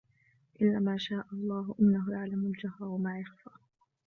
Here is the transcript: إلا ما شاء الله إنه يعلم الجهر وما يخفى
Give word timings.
إلا 0.61 0.79
ما 0.79 0.97
شاء 0.97 1.25
الله 1.33 1.75
إنه 1.79 2.11
يعلم 2.13 2.45
الجهر 2.45 2.83
وما 2.83 3.19
يخفى 3.19 3.49